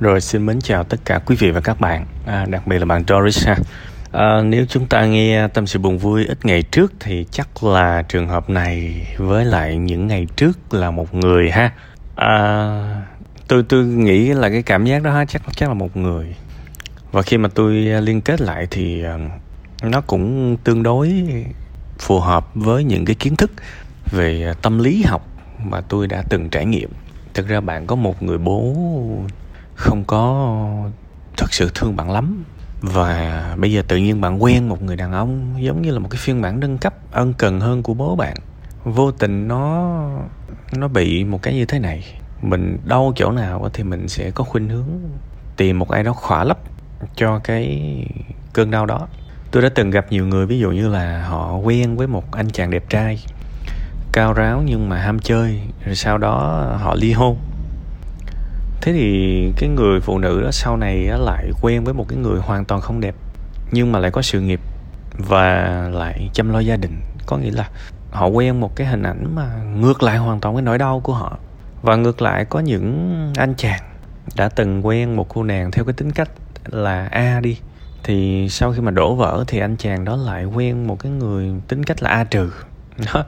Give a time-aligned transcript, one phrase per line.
[0.00, 2.84] Rồi xin mến chào tất cả quý vị và các bạn, à, đặc biệt là
[2.84, 3.56] bạn Doris ha.
[4.12, 8.02] À, nếu chúng ta nghe tâm sự buồn vui ít ngày trước thì chắc là
[8.02, 11.72] trường hợp này với lại những ngày trước là một người ha.
[12.16, 13.02] À,
[13.48, 16.34] tôi tôi nghĩ là cái cảm giác đó chắc chắc là một người.
[17.12, 19.18] Và khi mà tôi liên kết lại thì à,
[19.82, 21.12] nó cũng tương đối
[21.98, 23.50] phù hợp với những cái kiến thức
[24.10, 25.28] về tâm lý học
[25.64, 26.90] mà tôi đã từng trải nghiệm.
[27.34, 28.74] Thực ra bạn có một người bố
[29.74, 30.56] không có
[31.36, 32.44] thật sự thương bạn lắm.
[32.80, 36.08] Và bây giờ tự nhiên bạn quen một người đàn ông giống như là một
[36.10, 38.36] cái phiên bản nâng cấp, ân cần hơn của bố bạn.
[38.84, 39.92] Vô tình nó
[40.72, 42.04] nó bị một cái như thế này.
[42.42, 44.88] Mình đau chỗ nào thì mình sẽ có khuynh hướng
[45.56, 46.58] tìm một ai đó khỏa lấp
[47.16, 48.06] cho cái
[48.52, 49.08] cơn đau đó.
[49.50, 52.50] Tôi đã từng gặp nhiều người, ví dụ như là họ quen với một anh
[52.50, 53.24] chàng đẹp trai,
[54.12, 56.36] cao ráo nhưng mà ham chơi, rồi sau đó
[56.80, 57.36] họ ly hôn
[58.82, 62.40] thế thì cái người phụ nữ đó sau này lại quen với một cái người
[62.40, 63.14] hoàn toàn không đẹp,
[63.70, 64.60] nhưng mà lại có sự nghiệp
[65.18, 67.00] và lại chăm lo gia đình.
[67.26, 67.68] Có nghĩa là
[68.10, 71.14] họ quen một cái hình ảnh mà ngược lại hoàn toàn cái nỗi đau của
[71.14, 71.38] họ.
[71.82, 73.80] Và ngược lại có những anh chàng
[74.36, 76.30] đã từng quen một cô nàng theo cái tính cách
[76.66, 77.58] là a đi,
[78.02, 81.52] thì sau khi mà đổ vỡ thì anh chàng đó lại quen một cái người
[81.68, 82.50] tính cách là a trừ.
[83.14, 83.24] Đó,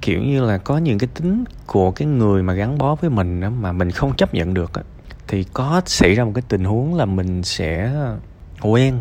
[0.00, 3.40] kiểu như là có những cái tính của cái người mà gắn bó với mình
[3.40, 4.82] đó mà mình không chấp nhận được đó
[5.32, 7.92] thì có xảy ra một cái tình huống là mình sẽ
[8.62, 8.98] quen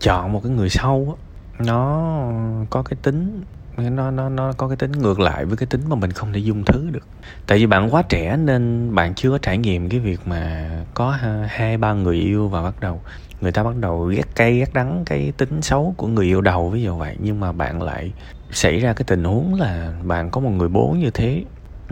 [0.00, 1.16] chọn một cái người sau
[1.58, 2.12] nó
[2.70, 3.42] có cái tính,
[3.76, 6.38] nó nó nó có cái tính ngược lại với cái tính mà mình không thể
[6.38, 7.06] dung thứ được.
[7.46, 11.18] Tại vì bạn quá trẻ nên bạn chưa có trải nghiệm cái việc mà có
[11.48, 13.00] hai, ba người yêu và bắt đầu,
[13.40, 16.70] người ta bắt đầu ghét cay, ghét đắng cái tính xấu của người yêu đầu,
[16.70, 17.16] ví dụ vậy.
[17.20, 18.12] Nhưng mà bạn lại
[18.50, 21.44] xảy ra cái tình huống là bạn có một người bố như thế,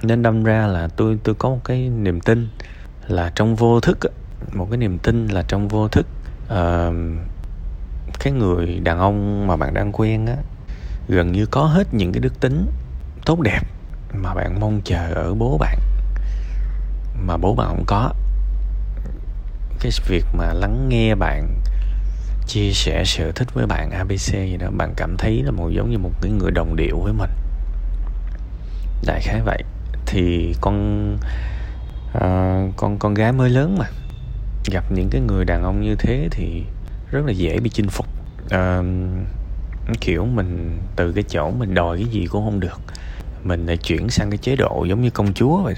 [0.03, 2.49] nên đâm ra là tôi tôi có một cái niềm tin
[3.09, 3.99] là trong vô thức
[4.53, 6.07] một cái niềm tin là trong vô thức
[6.45, 6.95] uh,
[8.21, 10.37] cái người đàn ông mà bạn đang quen á
[11.09, 12.67] gần như có hết những cái đức tính
[13.27, 13.61] tốt đẹp
[14.15, 15.79] mà bạn mong chờ ở bố bạn
[17.27, 18.13] mà bố bạn không có.
[19.81, 21.59] Cái việc mà lắng nghe bạn
[22.47, 25.91] chia sẻ sở thích với bạn abc gì đó bạn cảm thấy là một giống
[25.91, 27.31] như một cái người đồng điệu với mình.
[29.07, 29.65] Đại khái vậy.
[30.07, 31.17] Thì con
[32.13, 33.87] à, con con gái mới lớn mà.
[34.71, 36.63] Gặp những cái người đàn ông như thế thì
[37.11, 38.07] rất là dễ bị chinh phục.
[38.51, 38.83] À,
[40.01, 42.81] kiểu mình từ cái chỗ mình đòi cái gì cũng không được.
[43.45, 45.75] Mình lại chuyển sang cái chế độ giống như công chúa vậy.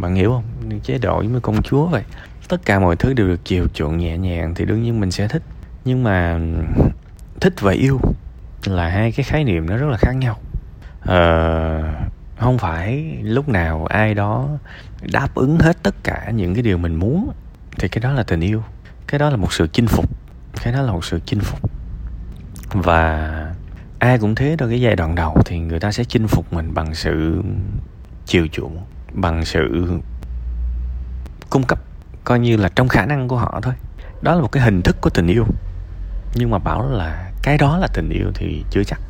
[0.00, 0.80] Bạn hiểu không?
[0.80, 2.02] Chế độ giống như công chúa vậy.
[2.48, 5.28] Tất cả mọi thứ đều được chiều chuộng nhẹ nhàng thì đương nhiên mình sẽ
[5.28, 5.42] thích.
[5.84, 6.38] Nhưng mà
[7.40, 8.00] thích và yêu
[8.66, 10.38] là hai cái khái niệm nó rất là khác nhau.
[11.00, 12.08] À,
[12.42, 14.48] không phải lúc nào ai đó
[15.12, 17.32] đáp ứng hết tất cả những cái điều mình muốn,
[17.78, 18.62] thì cái đó là tình yêu.
[19.06, 20.10] Cái đó là một sự chinh phục.
[20.62, 21.70] Cái đó là một sự chinh phục.
[22.72, 23.30] Và
[23.98, 26.74] ai cũng thế thôi cái giai đoạn đầu thì người ta sẽ chinh phục mình
[26.74, 27.42] bằng sự
[28.26, 29.92] chiều chuộng, bằng sự
[31.50, 31.78] cung cấp,
[32.24, 33.74] coi như là trong khả năng của họ thôi.
[34.22, 35.44] Đó là một cái hình thức của tình yêu.
[36.34, 39.00] Nhưng mà bảo là cái đó là tình yêu thì chưa chắc.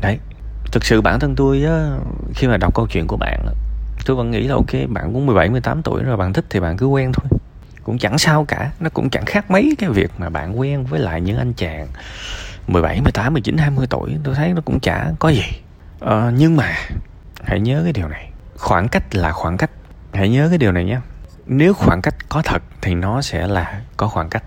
[0.00, 0.18] Đấy
[0.72, 1.98] thực sự bản thân tôi á,
[2.34, 3.46] khi mà đọc câu chuyện của bạn
[4.04, 6.76] tôi vẫn nghĩ là ok bạn cũng 17 18 tuổi rồi bạn thích thì bạn
[6.76, 7.38] cứ quen thôi.
[7.82, 11.00] Cũng chẳng sao cả nó cũng chẳng khác mấy cái việc mà bạn quen với
[11.00, 11.88] lại những anh chàng
[12.66, 14.16] 17 18 19 20 tuổi.
[14.24, 15.44] Tôi thấy nó cũng chả có gì.
[16.00, 16.74] Ờ, nhưng mà
[17.44, 18.30] hãy nhớ cái điều này.
[18.56, 19.70] Khoảng cách là khoảng cách.
[20.12, 20.98] Hãy nhớ cái điều này nhé.
[21.46, 24.42] Nếu khoảng cách có thật thì nó sẽ là có khoảng cách.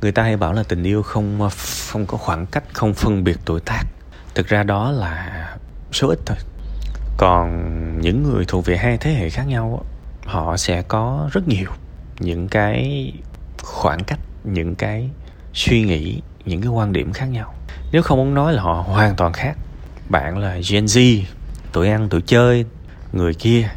[0.00, 1.48] Người ta hay bảo là tình yêu không
[1.88, 3.82] không có khoảng cách không phân biệt tuổi tác
[4.34, 5.48] thực ra đó là
[5.92, 6.36] số ít thôi.
[7.16, 9.84] Còn những người thuộc về hai thế hệ khác nhau
[10.24, 11.70] họ sẽ có rất nhiều
[12.18, 13.12] những cái
[13.62, 15.10] khoảng cách, những cái
[15.52, 17.54] suy nghĩ, những cái quan điểm khác nhau.
[17.92, 19.56] Nếu không muốn nói là họ hoàn toàn khác,
[20.08, 21.22] bạn là gen z,
[21.72, 22.64] tuổi ăn, tuổi chơi,
[23.12, 23.68] người kia,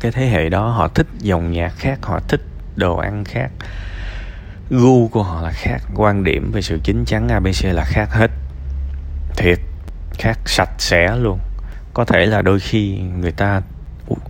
[0.00, 2.40] cái thế hệ đó họ thích dòng nhạc khác, họ thích
[2.76, 3.50] đồ ăn khác,
[4.70, 8.30] gu của họ là khác, quan điểm về sự chính chắn abc là khác hết.
[9.36, 9.58] Thiệt
[10.18, 11.38] khác sạch sẽ luôn.
[11.94, 13.62] Có thể là đôi khi người ta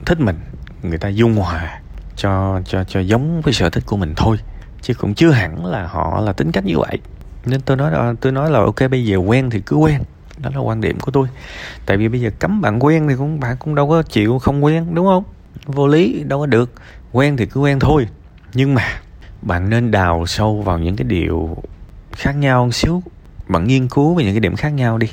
[0.04, 0.36] thích mình,
[0.82, 1.80] người ta dung hòa
[2.16, 4.36] cho cho cho giống với sở thích của mình thôi,
[4.82, 6.98] chứ cũng chưa hẳn là họ là tính cách như vậy.
[7.46, 10.00] Nên tôi nói tôi nói là ok, bây giờ quen thì cứ quen.
[10.38, 11.28] Đó là quan điểm của tôi.
[11.86, 14.64] Tại vì bây giờ cấm bạn quen thì cũng, bạn cũng đâu có chịu không
[14.64, 15.24] quen, đúng không?
[15.66, 16.72] Vô lý, đâu có được.
[17.12, 18.08] Quen thì cứ quen thôi.
[18.54, 18.82] Nhưng mà
[19.42, 21.56] bạn nên đào sâu vào những cái điều
[22.12, 23.02] khác nhau một xíu.
[23.48, 25.08] Bạn nghiên cứu về những cái điểm khác nhau đi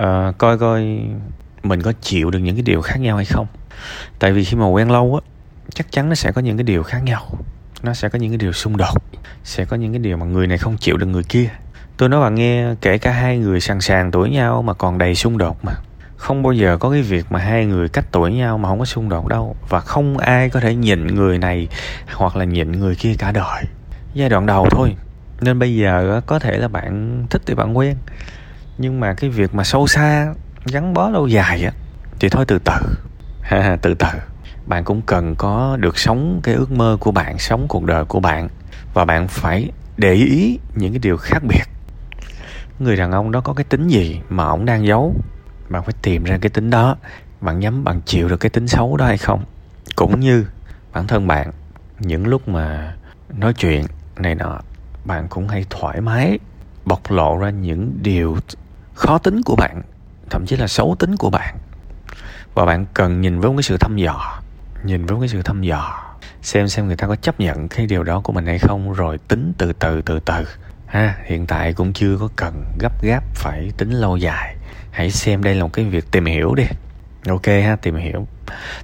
[0.00, 1.00] uh, coi coi
[1.62, 3.46] mình có chịu được những cái điều khác nhau hay không.
[4.18, 5.28] Tại vì khi mà quen lâu á
[5.74, 7.38] chắc chắn nó sẽ có những cái điều khác nhau.
[7.82, 9.02] Nó sẽ có những cái điều xung đột.
[9.44, 11.48] Sẽ có những cái điều mà người này không chịu được người kia.
[11.96, 15.14] Tôi nói bạn nghe kể cả hai người sẵn sàng tuổi nhau mà còn đầy
[15.14, 15.72] xung đột mà.
[16.16, 18.84] Không bao giờ có cái việc mà hai người cách tuổi nhau mà không có
[18.84, 19.56] xung đột đâu.
[19.68, 21.68] Và không ai có thể nhịn người này
[22.14, 23.64] hoặc là nhịn người kia cả đời.
[24.14, 24.96] Giai đoạn đầu thôi.
[25.40, 27.96] Nên bây giờ có thể là bạn thích thì bạn quen
[28.78, 30.34] nhưng mà cái việc mà sâu xa,
[30.66, 31.72] gắn bó lâu dài á,
[32.20, 32.72] thì thôi từ từ.
[33.42, 34.08] Ha từ từ.
[34.66, 38.20] Bạn cũng cần có được sống cái ước mơ của bạn, sống cuộc đời của
[38.20, 38.48] bạn.
[38.94, 41.64] Và bạn phải để ý những cái điều khác biệt.
[42.78, 45.14] Người đàn ông đó có cái tính gì mà ổng đang giấu?
[45.68, 46.96] Bạn phải tìm ra cái tính đó.
[47.40, 49.44] Bạn nhắm, bạn chịu được cái tính xấu đó hay không?
[49.96, 50.46] Cũng như
[50.92, 51.52] bản thân bạn,
[51.98, 52.94] những lúc mà
[53.38, 53.84] nói chuyện
[54.16, 54.60] này nọ,
[55.04, 56.38] bạn cũng hay thoải mái
[56.84, 58.36] bộc lộ ra những điều
[58.96, 59.82] khó tính của bạn,
[60.30, 61.56] thậm chí là xấu tính của bạn.
[62.54, 64.40] Và bạn cần nhìn với một cái sự thăm dò,
[64.84, 66.02] nhìn với một cái sự thăm dò,
[66.42, 69.18] xem xem người ta có chấp nhận cái điều đó của mình hay không, rồi
[69.18, 70.44] tính từ từ từ từ.
[70.86, 74.56] Ha, hiện tại cũng chưa có cần gấp gáp phải tính lâu dài.
[74.90, 76.64] Hãy xem đây là một cái việc tìm hiểu đi.
[77.28, 78.26] Ok ha, tìm hiểu.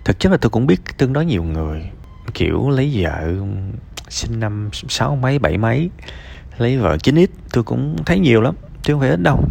[0.04, 1.90] Thực chất là tôi cũng biết tương đối nhiều người,
[2.34, 3.34] kiểu lấy vợ,
[4.08, 5.90] sinh năm sáu mấy, bảy mấy,
[6.58, 9.44] lấy vợ chín ít, tôi cũng thấy nhiều lắm, chứ không phải ít đâu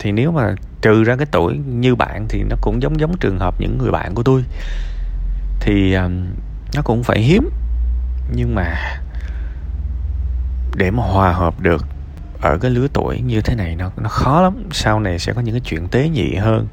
[0.00, 3.38] thì nếu mà trừ ra cái tuổi như bạn thì nó cũng giống giống trường
[3.38, 4.44] hợp những người bạn của tôi.
[5.60, 6.26] Thì um,
[6.74, 7.50] nó cũng phải hiếm.
[8.34, 8.74] Nhưng mà
[10.76, 11.86] để mà hòa hợp được
[12.40, 14.68] ở cái lứa tuổi như thế này nó nó khó lắm.
[14.72, 16.66] Sau này sẽ có những cái chuyện tế nhị hơn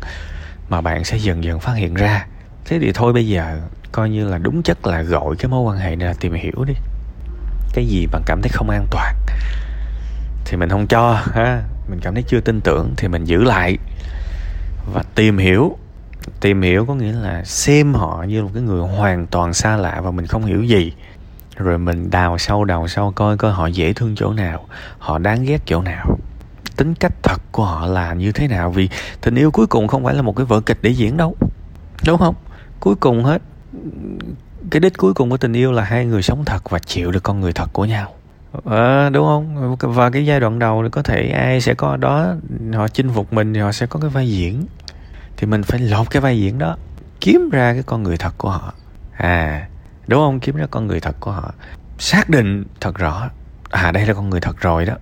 [0.70, 2.26] mà bạn sẽ dần dần phát hiện ra.
[2.66, 5.78] Thế thì thôi bây giờ coi như là đúng chất là gọi cái mối quan
[5.78, 6.74] hệ này là tìm hiểu đi.
[7.74, 9.16] Cái gì bạn cảm thấy không an toàn
[10.46, 13.78] thì mình không cho ha mình cảm thấy chưa tin tưởng thì mình giữ lại.
[14.94, 15.78] Và tìm hiểu.
[16.40, 20.02] Tìm hiểu có nghĩa là xem họ như một cái người hoàn toàn xa lạ
[20.04, 20.94] và mình không hiểu gì.
[21.56, 24.66] Rồi mình đào sâu đào sâu, coi coi họ dễ thương chỗ nào,
[25.00, 26.18] họ đáng ghét chỗ nào.
[26.76, 28.72] Tính cách thật của họ là như thế nào?
[28.72, 28.90] Vì
[29.22, 31.36] tình yêu cuối cùng không phải là một cái vở kịch để diễn đâu.
[32.06, 32.36] Đúng không?
[32.80, 33.42] Cuối cùng hết,
[34.72, 37.24] cái đích cuối cùng của tình yêu là hai người sống thật và chịu được
[37.24, 38.14] con người thật của nhau
[38.66, 39.76] à, đúng không?
[39.80, 42.36] Và cái giai đoạn đầu thì có thể ai sẽ có đó
[42.74, 44.66] họ chinh phục mình thì họ sẽ có cái vai diễn.
[45.38, 46.78] Thì mình phải lột cái vai diễn đó
[47.22, 48.74] kiếm ra cái con người thật của họ.
[49.18, 49.68] À
[50.08, 50.40] đúng không?
[50.40, 51.54] Kiếm ra con người thật của họ.
[52.00, 53.30] Xác định thật rõ
[53.70, 54.94] à đây là con người thật rồi đó.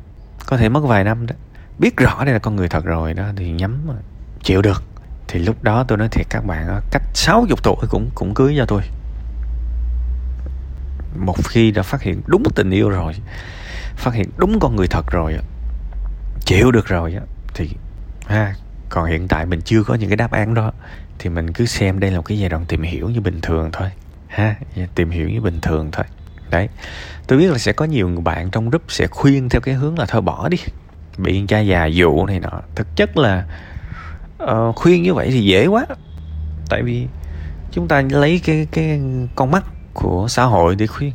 [0.46, 1.36] Có thể mất vài năm đó.
[1.80, 3.88] Biết rõ đây là con người thật rồi đó thì nhắm
[4.44, 4.84] chịu được.
[5.28, 8.66] Thì lúc đó tôi nói thiệt các bạn cách 60 tuổi cũng cũng cưới cho
[8.66, 8.82] tôi
[11.16, 13.14] một khi đã phát hiện đúng tình yêu rồi
[13.96, 15.38] phát hiện đúng con người thật rồi
[16.46, 17.16] chịu được rồi
[17.54, 17.70] thì
[18.28, 18.54] ha
[18.90, 20.72] còn hiện tại mình chưa có những cái đáp án đó
[21.20, 23.70] thì mình cứ xem đây là một cái giai đoạn tìm hiểu như bình thường
[23.74, 23.90] thôi
[24.28, 24.56] ha
[24.96, 26.06] tìm hiểu như bình thường thôi.
[26.50, 26.70] Đấy
[27.28, 30.00] tôi biết là sẽ có nhiều người bạn trong group sẽ khuyên theo cái hướng
[30.00, 30.58] là thôi bỏ đi
[31.18, 32.62] bị cha già dụ này nọ.
[32.76, 33.46] Thực chất là
[34.44, 35.86] uh, khuyên như vậy thì dễ quá
[36.70, 37.08] tại vì
[37.72, 39.02] chúng ta lấy cái cái
[39.36, 39.66] con mắt
[39.96, 41.12] của xã hội để khuyên.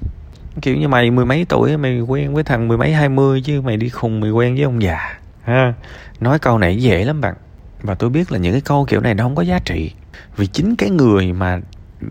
[0.62, 3.60] Kiểu như mày mười mấy tuổi mày quen với thằng mười mấy, hai mươi chứ
[3.60, 5.74] mày đi khùng mày quen với ông già, ha?
[6.20, 7.34] Nói câu này dễ lắm bạn.
[7.82, 9.92] Và tôi biết là những cái câu kiểu này nó không có giá trị.
[10.36, 11.60] Vì chính cái người mà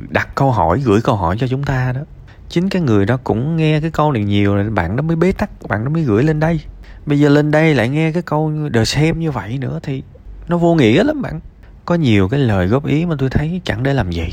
[0.10, 2.01] đặt câu hỏi, gửi câu hỏi cho chúng ta đó,
[2.50, 5.31] chính cái người đó cũng nghe cái câu này nhiều là bạn đó mới bế
[5.31, 6.60] tắc, bạn đó mới gửi lên đây.
[7.06, 10.04] Bây giờ lên đây lại nghe cái câu đờ xem như vậy nữa thì
[10.47, 11.40] nó vô nghĩa lắm bạn.
[11.85, 14.28] Có nhiều cái lời góp ý mà tôi thấy chẳng để làm gì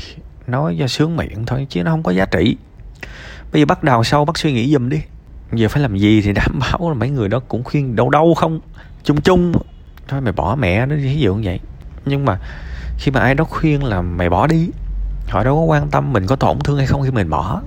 [0.47, 2.57] nói cho sướng miệng thôi, chứ nó không có giá trị.
[3.51, 5.01] Bây giờ bắt đầu sau bắt suy nghĩ giùm đi.
[5.53, 8.33] Giờ phải làm gì thì đảm bảo là mấy người đó cũng khuyên đâu đâu
[8.33, 8.59] không?
[9.03, 9.53] Chung chung.
[10.07, 11.59] Thôi mày bỏ mẹ nó ví dụ như vậy.
[12.05, 12.39] Nhưng mà
[12.97, 14.69] khi mà ai đó khuyên là mày bỏ đi,
[15.27, 17.61] họ đâu có quan tâm mình có tổn thương hay không khi mình bỏ.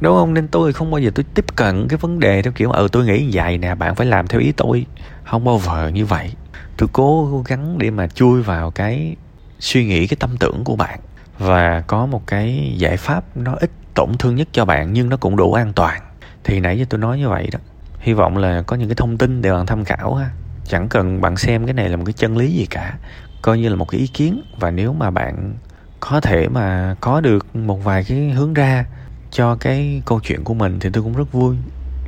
[0.00, 0.34] Đúng không?
[0.34, 3.04] Nên tôi không bao giờ tôi tiếp cận cái vấn đề theo kiểu ừ tôi
[3.04, 4.86] nghĩ vậy nè, bạn phải làm theo ý tôi.
[5.24, 6.32] Không bao giờ như vậy.
[6.76, 9.16] Tôi cố gắng để mà chui vào cái
[9.58, 11.00] suy nghĩ, cái tâm tưởng của bạn
[11.38, 15.16] và có một cái giải pháp nó ít tổn thương nhất cho bạn, nhưng nó
[15.16, 16.00] cũng đủ an toàn.
[16.44, 17.58] Thì nãy giờ tôi nói như vậy đó.
[17.98, 20.30] Hy vọng là có những cái thông tin để bạn tham khảo ha.
[20.66, 22.94] Chẳng cần bạn xem cái này là một cái chân lý gì cả.
[23.42, 24.42] Coi như là một cái ý kiến.
[24.58, 25.54] Và nếu mà bạn
[26.00, 28.84] có thể mà có được một vài cái hướng ra
[29.30, 31.56] cho cái câu chuyện của mình thì tôi cũng rất vui.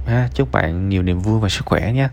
[0.06, 2.08] Ha, chúc bạn nhiều niềm vui và sức khỏe nhé